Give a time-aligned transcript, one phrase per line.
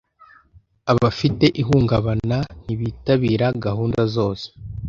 [0.91, 4.45] Abafite ihungabana ntibitabira gahunda zose